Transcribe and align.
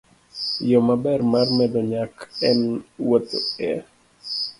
Yo 0.69 0.79
maber 0.87 1.19
mar 1.33 1.47
medo 1.57 1.79
nyak 1.91 2.13
en 2.47 2.59
wuotho 3.05 3.39
e 3.69 3.71